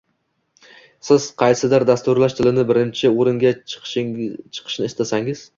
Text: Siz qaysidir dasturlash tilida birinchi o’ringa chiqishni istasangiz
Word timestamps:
Siz 1.09 1.27
qaysidir 1.41 1.85
dasturlash 1.91 2.37
tilida 2.39 2.65
birinchi 2.73 3.13
o’ringa 3.21 3.53
chiqishni 3.75 4.91
istasangiz 4.93 5.49